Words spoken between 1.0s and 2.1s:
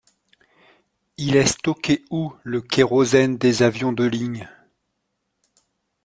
Il est stocké